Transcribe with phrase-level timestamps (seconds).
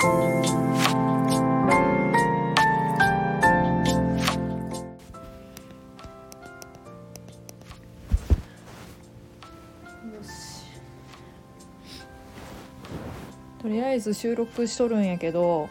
[0.00, 0.08] と
[13.68, 15.68] りあえず収録しとるんやけど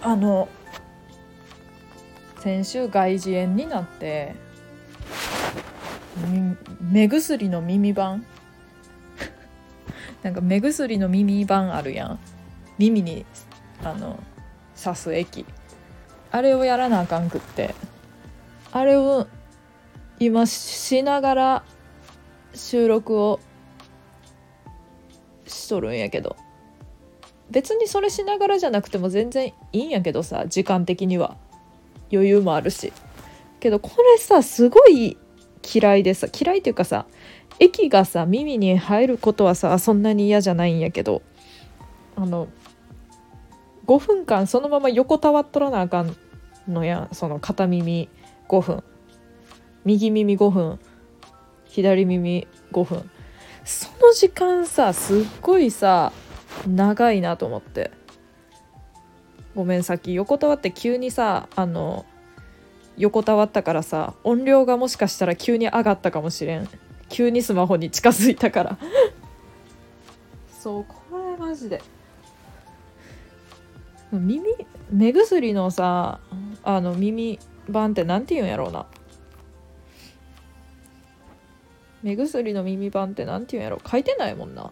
[0.00, 0.48] あの
[2.38, 4.34] 先週外耳炎になって
[6.80, 8.24] 目薬の耳版
[10.22, 12.18] なんか目薬の耳版あるやん。
[12.78, 13.24] 耳に
[13.84, 14.18] あの
[14.82, 15.44] 刺す液。
[16.30, 17.74] あれをやらなあかんくって。
[18.72, 19.26] あれを
[20.18, 21.64] 今しながら
[22.54, 23.40] 収録を
[25.46, 26.36] しとるんやけど。
[27.50, 31.36] 別にそれしながらじゃなくても全然いいんやけどさ時間的には。
[32.10, 32.92] 余裕もあるし。
[33.60, 35.16] けどこれさすごい
[35.74, 37.06] 嫌いでさ嫌いっていうかさ
[37.60, 41.22] 液がさ耳に入ることはさそんなに嫌じゃないんやけど。
[42.16, 42.48] あの
[43.92, 46.16] 5分間そのまま横たわっとらなあかん
[46.66, 48.08] のやその片耳
[48.48, 48.82] 5分。
[49.84, 50.78] 右耳5分。
[51.66, 53.10] 左耳5分。
[53.66, 56.10] その時間さすっごいさ
[56.66, 57.90] 長いなと思って。
[59.54, 62.06] ごめんさっき横たわって急にさあの
[62.96, 66.66] 横たわったからさ音量がもしかしたら急に上がったかもしれん。
[67.10, 68.78] 急にスマホに近づいたから。
[70.48, 71.82] そうこれマジで。
[74.18, 74.42] 耳
[74.90, 76.20] 目薬のさ
[76.62, 78.86] あの耳版ってなんて言うんやろうな。
[82.02, 83.88] 目薬の耳版ってなんて言うんやろう。
[83.88, 84.70] 書いてないもんな。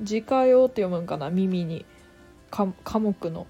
[0.00, 1.30] 自家用って読むんかな？
[1.30, 1.84] 耳に。
[2.50, 2.66] 科
[2.98, 3.46] 目の。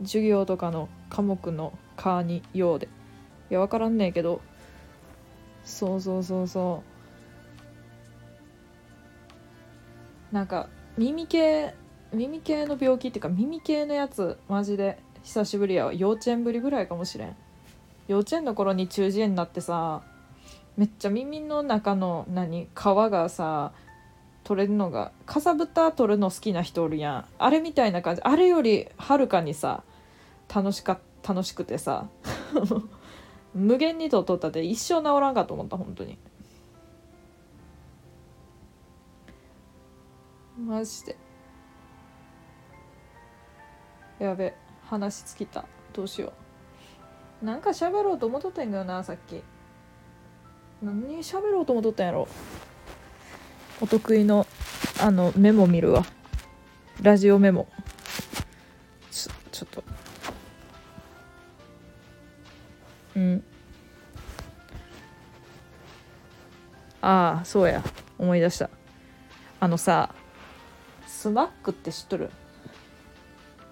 [0.00, 2.88] 授業とかの科目の「科」に「用」で。
[3.50, 4.40] いや分からんねえけど。
[5.64, 6.95] そうそうそうそう。
[10.36, 11.74] なんか耳系
[12.12, 15.94] 耳系の病気っていうか耳系のやつマジで久しぶりやわ。
[15.94, 17.34] 幼稚園ぶりぐらいかもしれん。
[18.06, 20.02] 幼稚園の頃に中耳炎になってさ
[20.76, 23.72] めっちゃ耳の中の何皮がさ
[24.44, 27.24] 取れるのがかさぶた取るの好きな人おるやん。
[27.38, 28.22] あれみたいな感じ。
[28.22, 29.84] あれよりはるかにさ
[30.54, 32.08] 楽しか楽しくてさ。
[33.54, 36.18] 無限にと取ったって一生治らんかと思った本当に。
[40.66, 41.16] マジで。
[44.18, 45.64] やべ話尽きた。
[45.92, 46.32] どうしよ
[47.42, 47.44] う。
[47.44, 49.44] なんか喋ろうと思っとったんやけどなさっき。
[50.82, 52.26] 何喋ろうと思っとったんやろ。
[53.80, 54.44] お得意の
[55.00, 56.04] あのメモ見るわ。
[57.00, 57.68] ラジオメモ。
[59.12, 59.84] ちょちょっと。
[63.14, 63.44] うん。
[67.02, 67.84] ああそうや。
[68.18, 68.68] 思い出した。
[69.60, 70.12] あのさ
[71.26, 72.30] スマックって知っとる？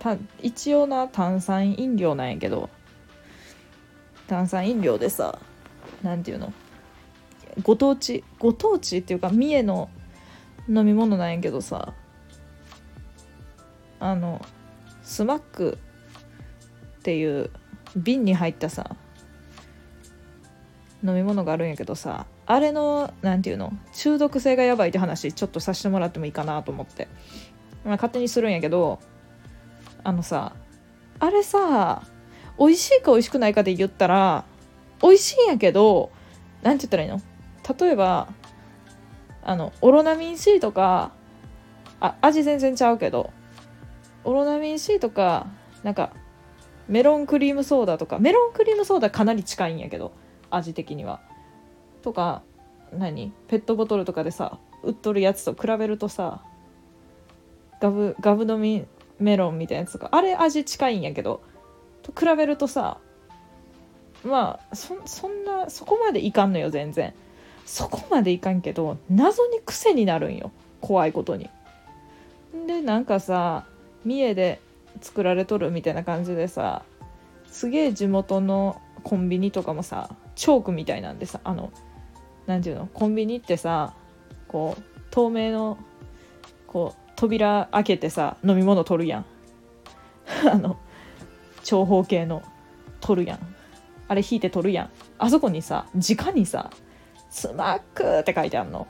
[0.00, 2.68] た一応な炭酸飲料なんやけど。
[4.26, 5.38] 炭酸飲料でさ
[6.02, 6.52] なんていうの？
[7.62, 9.88] ご当地ご当地っていうか三重の
[10.68, 11.94] 飲み物なんやけどさ
[14.00, 14.44] あの
[15.04, 15.78] スマック
[16.98, 17.50] っていう
[17.94, 18.96] 瓶に入ったさ
[21.04, 27.08] 飲み物があるんやけどさあれのなんていうの中毒性がやばいって話ちょっとさせてもらってもいいかなと思って、
[27.84, 29.00] まあ、勝手にするんやけど
[30.02, 30.54] あのさ
[31.18, 32.02] あれさ
[32.58, 34.44] 美味しいか美味しくないかで言ったら
[35.02, 36.10] 美味しいんやけど
[36.62, 37.20] なんて言ったらいいの？
[37.78, 38.28] 例えば
[39.42, 41.12] あのオロナミン C とか
[42.00, 43.32] あ味全然ちゃうけど
[44.24, 45.46] オロナミン C とか
[45.82, 46.12] なんか
[46.88, 50.12] メロンクリームソーダとかメロンクリームソーダかなり近いんやけど
[50.50, 51.20] 味的には。
[52.04, 52.42] とか
[52.92, 53.32] 何？
[53.48, 56.42] ペットボトルとかでさ売っとるやつと比べるとさ
[57.80, 58.84] ガブガブ飲み
[59.18, 61.40] メロンみたいなやつとかあれ味近いんやけど
[62.02, 62.98] と比べるとさ
[64.22, 67.14] まあそそんなそこまでいかんのよ全然
[67.64, 70.50] そこまでいかんけど謎に癖になるんよ
[70.80, 71.48] 怖いことに。
[72.66, 73.64] でなんかさ
[74.04, 74.60] 三重で
[75.00, 76.82] 作られとるみたいな感じでさ
[77.46, 81.72] すげえ地元のコンビニとかもさチョークみたいなんでさあの
[82.46, 83.94] 何ていうのコンビニってさ
[84.48, 85.78] こう透明の
[86.66, 89.26] こう扉開けてさ飲み物取るやん。
[90.50, 90.78] あの
[91.62, 92.42] 長方形の
[93.00, 93.38] 取るやん。
[94.08, 94.90] あれ引いて取るやん。
[95.18, 96.70] あそこにさ直にさ
[97.30, 98.86] 「スマック」って書いてあんの。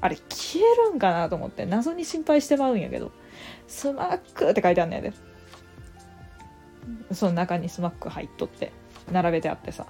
[0.00, 3.10] あれ消えるんかなと思って謎に心配してまうんやけど
[3.66, 5.12] 「スマック」って書いてあんねやで。
[7.12, 8.72] その中にスマック入っとって
[9.10, 9.86] 並べてあってさ。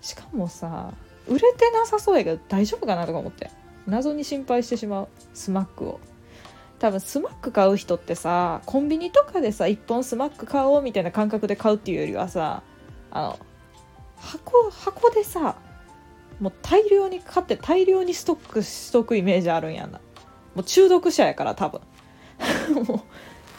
[0.00, 0.92] しかもさ
[1.28, 3.50] 売れてなさそうやけど大丈夫かなとか思って。
[3.86, 5.08] 謎に心配してしまう。
[5.34, 6.00] スマックを。
[6.78, 12.62] 多分スマック買う人ってさコンビニとかでさ1本スマック買おうみたいな感覚で買うっていうよりはさ
[13.10, 13.38] あの
[14.16, 15.56] 箱箱でさ
[16.40, 20.00] もう大量に買って大量にストックしとくイメージあるんやな。
[20.54, 21.80] もう中毒者やから多分。
[22.86, 23.00] もう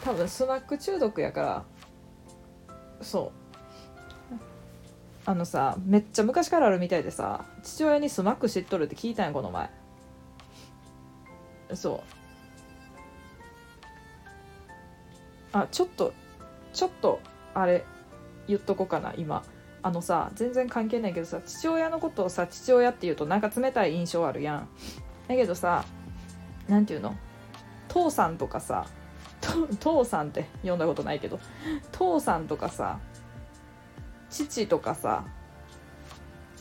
[0.03, 1.63] 多分スナック中毒やから
[3.01, 3.40] そう。
[5.25, 9.69] あのさめっちゃ昔からあるみたいでさ父親にスマック知っとるって聞いたんやこの前。
[11.73, 11.99] そう。
[15.53, 16.13] あちょっと
[16.73, 17.19] ちょっと
[17.53, 17.85] あれ
[18.47, 19.43] 言っとこうかな今。
[19.83, 24.67] あのさ全然関係ないけどさ父親のことをさ父親っていうとなんか冷たい印象あるやん。
[25.27, 25.85] だけどさ
[26.67, 27.15] 何て言うの？
[27.87, 28.85] 父さんとかさ
[29.79, 31.39] 父さんって読んだことないけど
[31.91, 32.99] 父さんとかさ
[34.31, 35.25] 父とかさ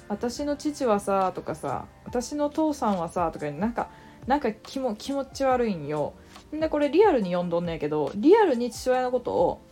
[0.09, 3.91] 私の父はさとかさ私の父さんはさとかなんか
[4.27, 6.13] なんか気も気持ち悪いんよ。
[6.53, 9.63] でこれリアルに読んどんねんけどリアルに父親のことを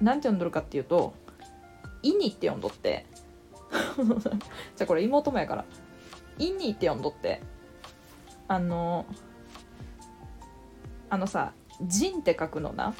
[0.00, 1.12] 何て読んどるかっていうと
[2.02, 3.04] 「イニ」って読んどって。
[4.76, 5.64] じゃあこれ妹もやから
[6.38, 7.42] 「イニ」って読んどって。
[8.50, 9.04] あの
[11.10, 12.94] あのさ「ジン」って書くのな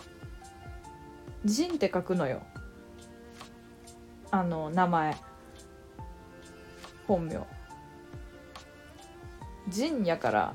[1.44, 2.42] 「ジン」って書くのよ。
[4.30, 5.16] あの名前。
[7.06, 7.46] 本名。
[9.68, 10.54] ジンやから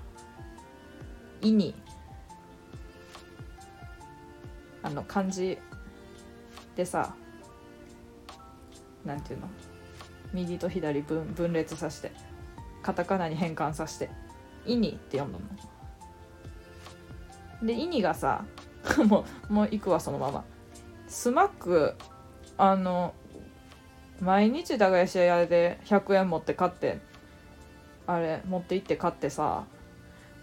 [1.42, 1.76] 「イニ」
[4.82, 5.58] あの漢字
[6.76, 7.16] でさ
[9.06, 9.50] なんていうの？
[10.34, 12.12] 右と左分分裂させて
[12.82, 14.12] カタカナに変換させて
[14.66, 15.40] 「イニ」って読む
[17.62, 17.68] の。
[17.68, 18.46] でイニがさ
[19.08, 20.44] もうもう行くわそのまま。
[21.08, 21.96] スマック
[22.58, 23.14] あの
[24.24, 27.00] 毎日駄菓子屋で100円持って買って
[28.08, 29.66] あれ持って行って買ってさ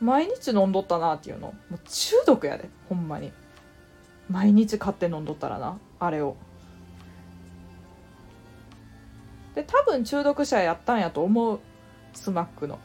[0.01, 1.49] 毎日飲んどったなっていうの。
[1.49, 3.33] もう中毒やでほんまに。
[4.31, 6.37] 毎日買って飲んどったらなあれを。
[9.55, 11.61] で多分中毒者やったんやと思う
[12.15, 12.79] スマックの。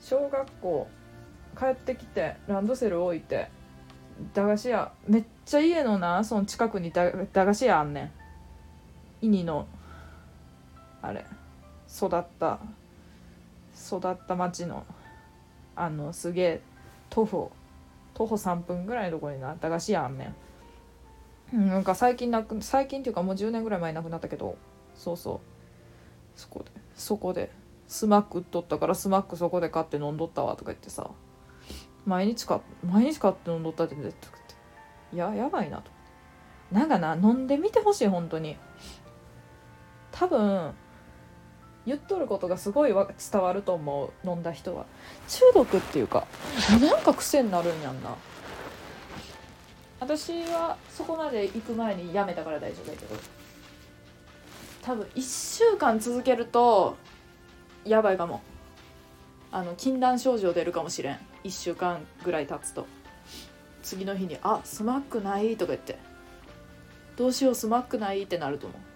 [0.00, 0.88] 小学校
[1.56, 3.48] 帰ってきてランドセル置いて
[4.34, 8.19] 駄菓子屋めっちゃ家のなその近くに駄菓子屋あんねん。
[9.22, 9.66] イニの
[11.02, 11.24] あれ
[11.88, 12.58] 育った
[13.74, 14.84] 育った町の
[15.76, 16.60] あのすげえ
[17.08, 17.50] 徒歩
[18.14, 20.34] 徒歩3分ぐらいのところにな駄菓子屋あんね。
[21.56, 24.56] んなんか最近なく最近っていうかもう10年ぐらい前なくなったけど
[24.94, 25.40] そうそう。
[26.38, 27.50] そこでそこで
[27.88, 31.10] スマック売っとったからスマックそこで買って飲んどったわとか言ってさ。
[32.06, 34.16] 毎日買毎日買って飲んどったって言って
[35.12, 35.90] いややばいなと。
[36.72, 38.56] なんかな飲んでみてほしい本当に。
[40.20, 40.74] 多分
[41.86, 44.84] 言っとることがすごい伝わると思う飲んだ人は。
[45.28, 46.26] 中毒っていうか
[46.78, 48.14] なんか癖になるんやんな。
[49.98, 53.16] 私はそこまで行く前にやめたから大丈夫だけど。
[54.82, 56.98] 多分1週間続けると
[57.86, 58.42] やばいかも。
[59.50, 61.18] あの禁断症状出るかもしれん。
[61.44, 62.86] 1週間ぐらい経つと。
[63.82, 65.98] 次の日に「あスマックない」とか言って
[67.16, 68.89] 「どうしようスマックない」ってなると思う。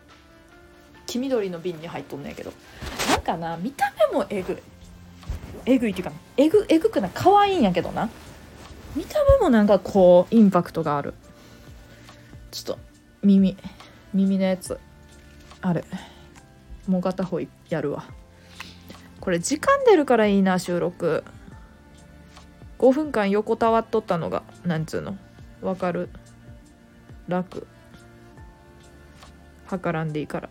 [1.14, 2.52] 黄緑の瓶に入っとんねんけど。
[3.08, 4.56] なんかな見た目もえぐい。
[5.64, 8.10] えぐいっていうかえぐえぐくない可愛いんやけどな。
[8.96, 11.14] 見た目もなんかこうインパクトがある。
[12.50, 12.78] ちょっと
[13.22, 13.56] 耳
[14.12, 14.78] 耳のやつ
[15.60, 15.84] あれ
[16.88, 18.04] もう片方やるわ。
[19.20, 21.22] これ時間出るからいいな収録。
[22.80, 25.16] 5分間横たわっとったのがなんつうの？
[25.62, 26.08] わかる？
[27.28, 27.68] 楽。
[29.66, 30.48] 測らんでいいから。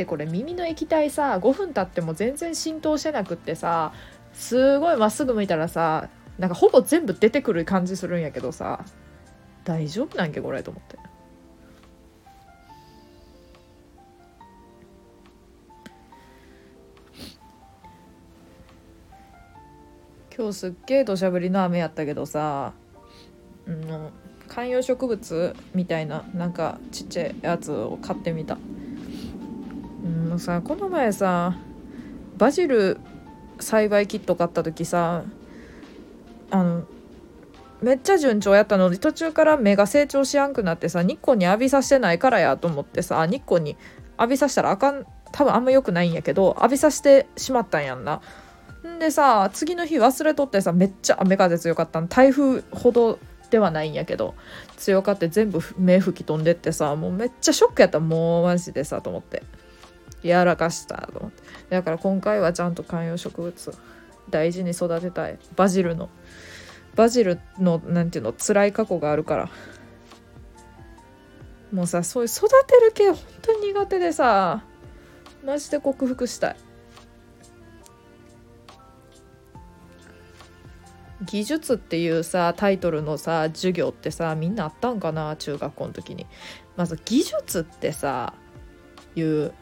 [0.00, 3.92] でこれ耳の液体さ5分経っても全然浸透してなくってさ
[4.32, 8.82] すごいまっすぐ向いたらさなんかほぼ全部出てくる感じするんやけどさ
[9.62, 10.96] 大丈夫なんけこれと思って
[20.34, 22.72] 今日すっげえ土砂降りの雨やったけどさ、
[23.66, 24.08] うん、
[24.48, 28.56] 観葉植物みたいななんかちっちゃいやつを買ってみた。
[30.34, 31.56] うさこの前さ
[32.38, 32.98] バジル
[33.58, 35.24] 栽培キット買った時さ
[36.50, 36.84] あの
[37.82, 43.76] めっちゃ順調やったのに途中から芽が成長しやんくなってさ日光に浴びさせてないからやと思ってさ日光に
[44.18, 48.20] 浴びさせたらあかん多分あんま良くないんやけど浴びさせてしまったんやんな。
[48.86, 53.18] んでさ次の日忘れとってさめっちゃ雨風強かったの台風ほど
[53.50, 54.34] ではないんやけど
[54.76, 58.00] 強かって全部目吹き飛んでってさもうめっちゃショックやった。
[58.00, 59.42] もうマジでさと思って。
[60.22, 61.18] やらかしたと。
[61.20, 63.74] 思ってだから今回はちゃんと観葉植物
[64.28, 65.38] 大事に育てたい。
[65.56, 66.08] バジルの
[66.94, 69.50] バジルのなんていうの辛い過去があるから。
[71.72, 74.64] もうさそういう育てる系本当に苦手でさ
[75.44, 76.56] マジで克服したい。
[81.26, 86.26] 技術っていうさタイトルのさ授業ってさみんなあったんかな中学校の時に。
[86.76, 88.34] まず技術ってさ
[89.14, 89.52] いう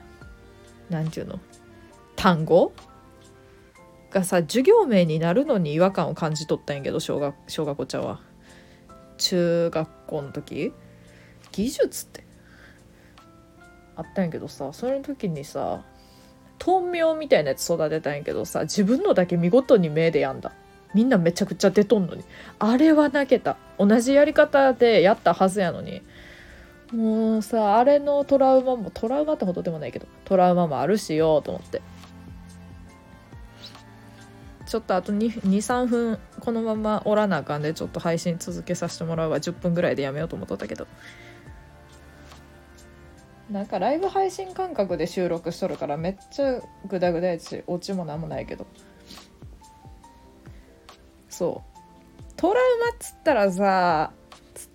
[0.91, 1.41] 何て言うの？
[2.17, 2.73] 単語？
[4.11, 8.21] がさ授業名になるのに違和感を感じ取ったんやけど小学小学校ちゃは。
[9.19, 10.73] 中学校の時？
[11.53, 12.25] 技術って。
[13.97, 15.85] あったんやけどさそれの時にさ
[16.65, 20.53] 豆苗みたいなやつ育てたんやけどさ自分のだけ見事に目でやんだ。
[20.95, 22.25] みんなめちゃくちゃ出とんのに。
[22.59, 23.59] あれは泣けた。
[23.79, 26.01] 同じやり方でやったはずやのに。
[26.93, 31.83] もうさあれのトラウマもトラウマってほどでもないけどトラウマもあるしよと思って。
[34.67, 39.39] ちょっとあと23分このままおらなあかんでちょっと配信続けさせてもらうわ。
[39.39, 40.87] 10分ぐらいでやめようと思っとったけど。
[43.51, 48.67] なんかライブ配信感覚で収録しとるからめっちゃグダグダやしオチもなんもないけど。
[51.31, 52.33] そう。
[52.37, 54.13] トラウマっつったらさ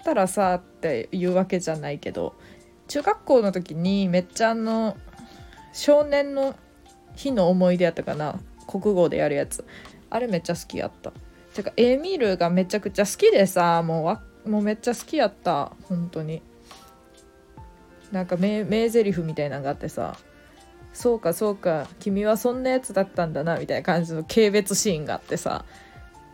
[0.03, 2.35] ったらさっていうわけじゃないけど
[2.89, 4.97] 中学校の時にめっちゃあの
[5.71, 6.55] 少年の
[7.15, 9.65] 日の思い出やったかな国語でやるやつ。
[10.09, 11.11] あれめっちゃ好きやった。
[11.55, 15.71] てかエミールがめちゃくちゃ好きでさもうもうめっちゃ好きやった。
[15.83, 16.41] 本当に。
[18.11, 20.15] なんか名名台詞みたいなのがあってさ
[20.93, 25.65] そうかそうか君はそんなやつだったんだなみたいな感じの軽蔑シーンがあってさ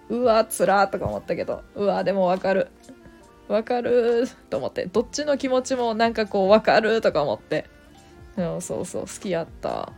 [0.10, 2.68] うわつらとか思ったけどうわでもわかる。
[3.50, 4.86] わかると思って。
[4.86, 7.66] どっちの気持ちもなんかこうわかるとか思って。
[8.36, 9.02] そうそうそう。
[9.02, 9.92] 好きやった。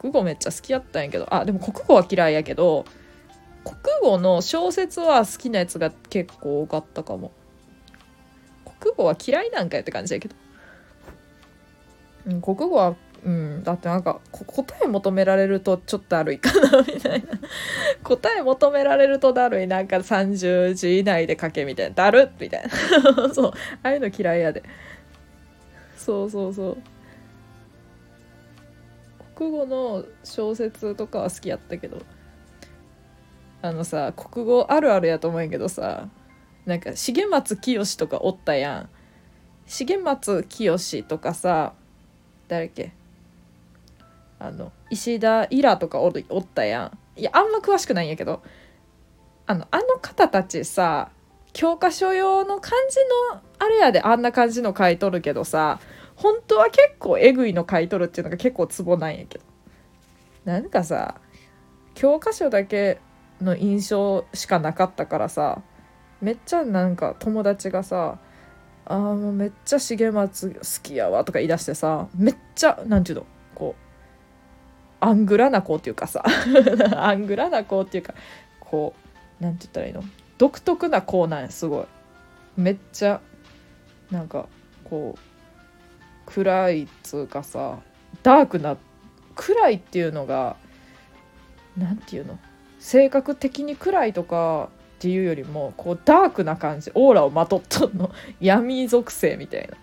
[0.00, 1.26] 国語めっちゃ好きやったんやけど。
[1.34, 2.84] あでも国語は嫌いやけど
[3.64, 7.32] 国語の小説は好きなやつが結構多かったかも。
[8.80, 10.36] 国語は嫌いなんかやって感じやけど、
[12.26, 12.94] うん、国語は
[13.24, 17.28] うんだってなんか答え求められるとちょっとだるいかなみたいな。
[18.04, 21.94] 答え求められるとだるいなんか30字以内で書けみたいな。
[21.94, 24.00] だるっみたいなそうああいう。
[24.00, 24.62] の嫌いやで
[25.96, 26.76] そうそうそう。
[29.34, 32.02] 国語の小説とかは好きやったけど。
[33.60, 36.08] あのさ国語あるあるやと思うんやけどさ
[36.64, 38.88] なんか重松清とかおったやん。
[39.66, 41.74] 重松清とかさ
[42.46, 42.92] 誰っけ？
[44.38, 47.20] あの石田イラとかおおったやん。
[47.20, 48.42] いやあんま詳しくないんやけど。
[49.46, 51.10] あのあの方たちさ
[51.54, 52.98] 教科書用の漢字
[53.32, 55.80] のあれやであんな感じの書いとるけどさ
[56.16, 59.44] 本当は結構えぐいの書いとるっていうのが結構ツボなんやけど。
[60.44, 61.16] なんかさ
[61.94, 63.00] 教科書だけ
[63.40, 65.62] の印象しかなかったからさ
[66.20, 68.18] めっちゃなんか友達がさ
[68.84, 73.87] 「ああもうめっちゃ重松好きやわ」とか言い出してさめっちゃなんていうのこう
[75.00, 76.24] アングラな子っていうかさ
[76.96, 78.14] アングラな子っていうか
[78.60, 78.94] こ
[79.40, 80.02] うなんて言ったらいいの？
[80.38, 81.84] 独特な子なんやすごい。
[82.56, 83.20] めっちゃ
[84.10, 84.46] なんか
[84.84, 85.20] こう
[86.26, 87.78] 暗いっつうかさ
[88.22, 88.76] ダークな
[89.36, 90.56] 暗いっていうのが
[91.76, 92.38] 何て言うの？
[92.80, 98.10] 性格的に暗いとかっていうよりもこうダークな感じオーラをまとっとんの。
[98.40, 99.76] 闇属性みたいな。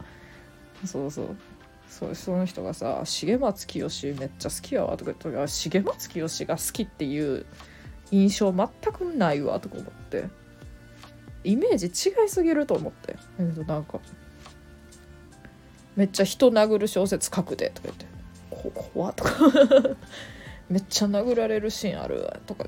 [0.88, 1.36] そうそう。
[2.00, 7.46] そその人がさ「重松清めっちゃ好きやわ」とか言ったら「重松清が好きっていう
[8.12, 10.46] 印象全くないわ」とか思って。
[11.46, 13.16] イメージ違いすぎると思って。
[13.40, 14.00] えっとなんか
[15.96, 18.06] めっちゃ人殴る小説書くでとか言って
[18.74, 19.32] 「こ怖っ」とか
[20.70, 22.66] めっちゃ殴られるシーンあるとか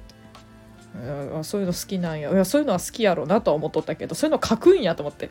[0.95, 2.31] 言ってそういうの好きなんや。
[2.31, 5.29] いやそういうのは好きやろうなとは思っとったけどそういうの書くんやと思って。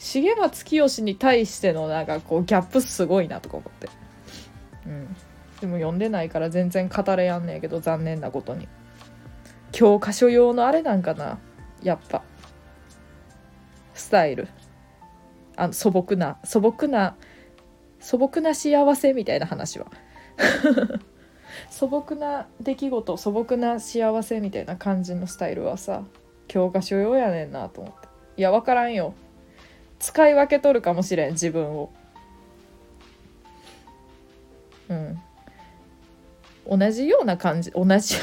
[0.00, 3.88] 重松清に対してのなんかこうギャップすごいなとか思って。
[4.86, 5.16] うん。
[5.60, 8.66] でも読んでないから全然語れやんねんけど残念なことに。
[9.72, 11.38] 教科書用のあれなんかな。
[11.82, 12.22] やっぱ。
[13.92, 14.48] スタイル。
[15.56, 16.38] あの素朴な。
[16.44, 17.16] 素朴な。
[17.98, 19.86] 素朴な幸せみたいな話は。
[21.68, 26.04] 素朴な出来事素朴な幸せみたいな感じのスタイルはさ
[26.48, 28.08] 教科書用やねんなと思って。
[28.38, 29.12] いや分からんよ。
[30.00, 31.92] 使い分けとるかもしれん自分を。
[34.88, 35.20] うん。
[36.68, 38.16] 同じような感じ同じ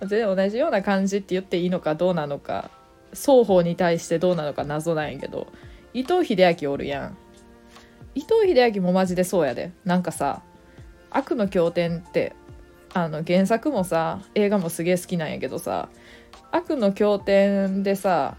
[0.00, 2.70] 全然同じような感じって言っていいのかどうなのか
[3.12, 5.46] 双方に対してどうなのか謎なんやけど
[5.92, 7.16] 伊藤英明おるやん。
[8.16, 9.72] 伊藤英明もマジでそうやで。
[9.84, 10.42] なんかさ
[11.10, 12.34] 「悪の経典」って
[12.92, 15.88] あの原作もさ映画もすげえ好きなんやけどさ
[16.52, 18.36] 「悪の経典」でさ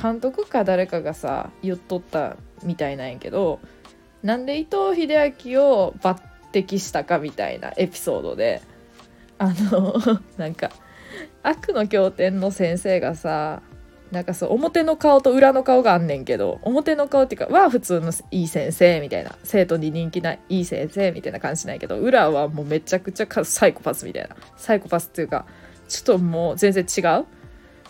[0.00, 3.60] 監督か誰かがさ言っとったみたいなんやけど
[4.22, 6.16] なんで伊藤英明を抜
[6.52, 8.62] 擢したかみたいなエピソードで
[9.38, 9.94] あの
[10.36, 10.70] なんか
[11.42, 13.62] 悪の経典の先生がさ
[14.10, 24.36] なんかそう表の顔と裏の顔があんねんけど表の顔っていうかは普通のいい先生みたいな生徒に人気ないい先生みたいな感じないけど裏はもうめちゃくちゃサイコパスみたいな。
[24.56, 25.46] サイコパスっていうか
[25.88, 27.24] ちょっともう全然違う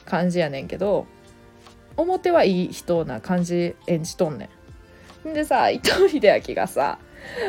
[0.05, 1.07] 感じやねんけど
[1.97, 4.49] 表はいい人な感じ演じとんね
[5.25, 5.33] ん。
[5.35, 6.99] でさ伊藤英明がさ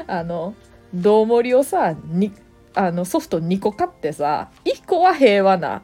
[0.07, 0.55] あの
[0.93, 2.33] 道盛をさに
[2.73, 5.83] あのソフト2個買ってさ1個は平和な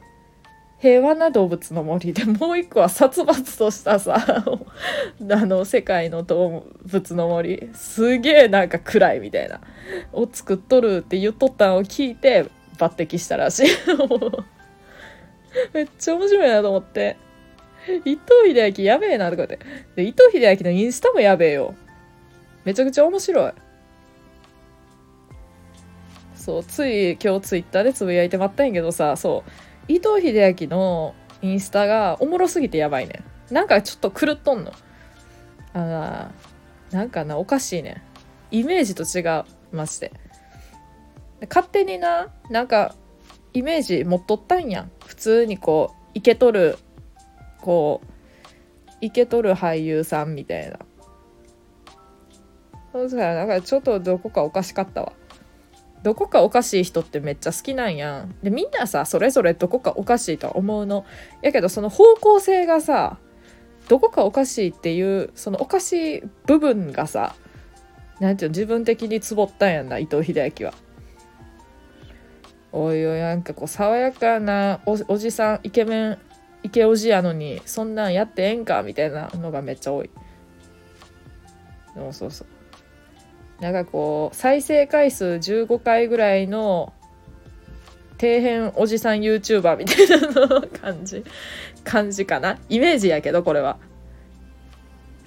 [0.80, 4.18] 平和な動物の森でもう一個は殺伐としたさ
[5.32, 7.70] あの世界の動物の森。
[7.74, 9.60] すげえなんか暗いみたいな
[10.14, 12.46] を作っとるって言っとったのを聞いて
[12.78, 13.68] 抜擢したらしい。
[15.74, 17.18] めっちゃ面白いなと思って。
[18.06, 19.60] 伊藤英明やべえなとかって。
[19.96, 21.76] で伊藤英明のインスタもやべえよ。
[22.66, 23.52] めちゃくちゃ面白い。
[26.36, 29.52] そうつい今日ツイッターでつぶやいてまったんやけどさそう。
[29.92, 34.74] 伊藤英明のインスタがおもろすぎてやばいねなんかちょっと狂っとんの。
[35.74, 36.32] あ
[36.92, 38.02] なんかなおかしいね
[38.50, 40.12] イメージと違うマジで
[41.50, 42.96] 勝手にななんか
[43.54, 44.92] イメージ持っとったんやん。
[45.06, 46.78] 普通にこうイケとる
[47.68, 48.08] こう
[49.02, 50.80] イケとる俳優さんみたいな
[52.94, 55.12] そうしたらなんかちょっとどこかおかしかったわ
[56.02, 58.36] どこかおかしい人ってめっちゃ好きなんやん。
[58.42, 61.06] でみんなさそれぞれどこかおかしいとは思うの。
[61.42, 63.18] やけどその方向性がさ
[63.90, 67.36] どこかおかしいっていうそのおかしい部分がさ
[68.22, 70.74] なんていうの自分的につぼったんやんな伊藤英明は。
[72.72, 76.18] おいおいなんかこう爽やかなおじさんイケメン
[76.64, 80.10] イケおじやのにそんなんやってええんかみたいなのがめっちゃ多い。
[81.96, 82.46] そうそうそ
[83.60, 83.62] う。
[83.62, 86.94] なんかこう再生回数15回ぐらいの
[88.20, 91.24] 底辺おじさん YouTuber みたいなの感じ。
[91.84, 92.60] 感じかな。
[92.70, 93.78] イメージやけどこれは。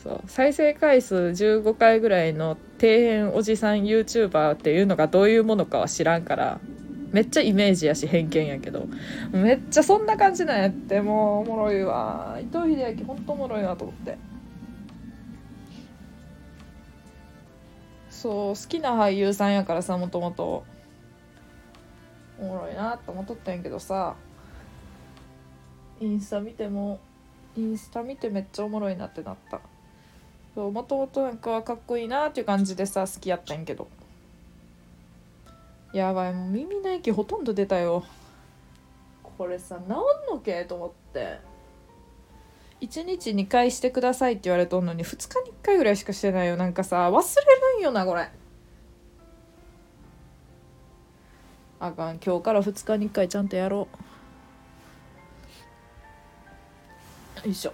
[0.02, 0.20] そう。
[0.26, 6.60] 再生回数15回ぐらいの底辺おじさん YouTuber っていうのがどういうものかは知らんから。
[7.12, 8.86] めっちゃイメージやし偏見やけど。
[9.32, 11.00] めっちゃそんな感じなんやって。
[11.00, 12.38] もうおもろいわ。
[12.40, 14.16] 伊藤英明ほんとおもろいなと思って。
[18.10, 20.64] そう好きな俳優さんやからさもともと。
[22.38, 24.14] おもろいなと思っとったんやけどさ。
[26.00, 26.98] インスタ見ても
[27.56, 29.60] インスタ見てめっちゃおもろいなってなった。
[30.54, 33.88] そうもともとなんかかっこいいなっていう感じでさ好きやったんやけど。
[35.92, 38.04] やばいもう耳の息ほとんど出たよ。
[39.22, 41.40] これさ治んのけと思って。
[42.80, 46.56] 1日2回してくださいって言われとんのに2日に1回ぐらいしかしてないよ。
[46.56, 47.20] なんかさ忘れ
[47.74, 48.30] るんよなこれ。
[51.80, 52.18] あかん。
[52.18, 53.88] 今日から2日に1回ちゃんとやろ
[57.42, 57.46] う。
[57.46, 57.72] よいしょ。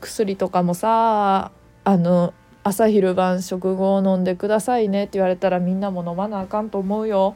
[0.00, 1.52] 薬とかもさ
[1.84, 7.34] あの朝昼晩食後を飲んでくださいねって言われたらみんなも飲まなあかんと思うよ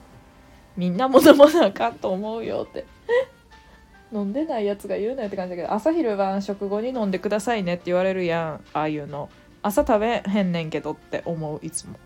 [0.76, 2.84] みんなも飲まなあかんと思うよって。
[4.12, 8.64] 飲んでないやつが言うなよって感じだけど朝昼晩食後に飲んでくださいねって言われるやん。
[8.72, 9.28] ああいうの。
[9.62, 11.98] 朝食べへんねんけどって思ういつも。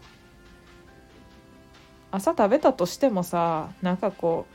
[2.10, 4.46] 朝食べたとしてもさなんかこ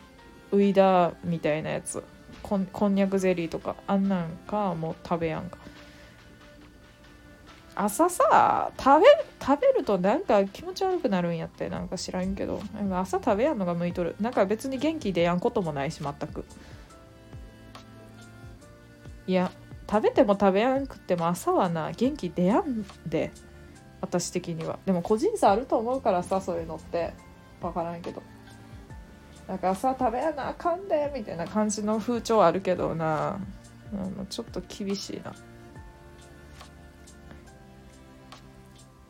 [0.51, 2.03] うウイダーみたいなやつ。
[2.41, 5.59] こんこんにゃくゼリーとかあんなんかもう食べやんか。
[7.75, 9.05] 朝さ食べ
[9.45, 12.61] 食べるとなんか気持ち悪くなるんやってなんか知らんけど。
[12.91, 14.15] 朝食べやんのが向いとる。
[14.19, 16.45] なんか別に元気でやんこともないし全く。
[19.27, 19.51] いや
[19.89, 23.31] 食べても食べやんくっても朝はな元気出やんで。
[24.01, 24.79] 私的には。
[24.85, 27.13] でも個人差あると思うからさそういうのって。
[27.61, 28.21] 分からんけど。
[29.47, 33.39] なんか朝食べやなあかんでみたいな感じの風潮あるけどな、
[33.93, 35.33] うん、ちょっと厳しいな。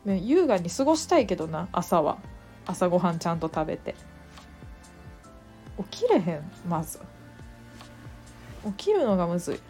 [0.06, 2.18] ね、優雅に過ごしたいけどな朝は。
[2.64, 3.94] 朝ごはんちゃんと食べて。
[5.90, 7.00] 起きれへんまず。
[8.64, 9.60] 起きるのがむずい。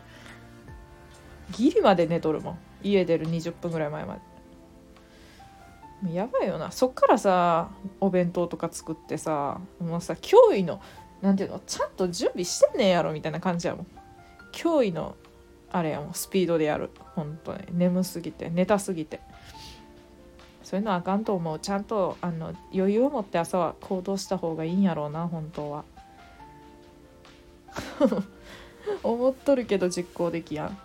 [1.53, 2.59] ギリまで寝とるもん。
[2.83, 4.19] 家出る20分ぐらい前ま
[6.05, 6.13] で。
[6.13, 6.71] やばいよな。
[6.71, 7.71] そっからさ
[8.01, 10.83] お弁当とか作ってさもうさ驚異の
[11.23, 13.87] なんていうのちゃんと準備してんねんやろみたいな感じやもん。
[14.53, 15.17] 驚異の
[15.73, 16.15] あれやもん。
[16.15, 16.91] スピードでやる。
[17.15, 17.61] 本当に。
[17.73, 19.21] 眠すぎて寝たすぎて。
[20.67, 21.61] そういうのはあかんと思う。
[21.61, 25.85] ちゃんとあの余裕を持って朝は行動した方がいいんやろうな本当は。
[29.05, 30.79] 思っとるけど実行できやん。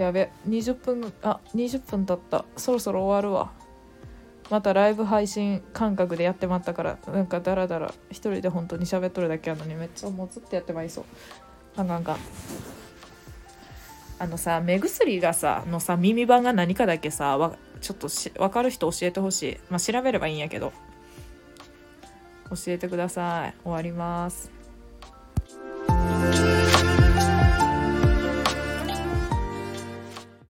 [0.00, 2.44] やべ20分あ20分経った。
[2.56, 3.50] そろそろ終わるわ。
[4.50, 11.04] またライブ配信感覚でやってまったからなんかダラダラ一人で本当に喋っとるだけやのにめっちゃもうずっとやってまいそう。
[11.74, 12.18] あかんあかん。
[14.18, 19.56] あのさ目薬がさのさ耳版が何かだけさわちょっとし分かる人教えてほしい。
[19.70, 20.72] まあ調べればいいんやけど。
[22.50, 23.54] 教えてください。
[23.62, 24.57] 終わります。